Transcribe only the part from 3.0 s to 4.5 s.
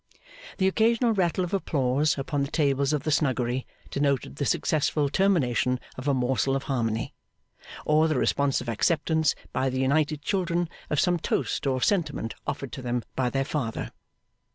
the Snuggery, denoted the